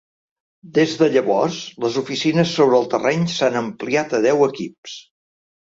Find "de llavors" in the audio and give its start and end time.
1.01-1.59